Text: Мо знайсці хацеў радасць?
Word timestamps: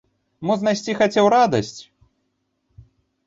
Мо 0.49 0.53
знайсці 0.61 0.95
хацеў 1.01 1.25
радасць? 1.35 1.77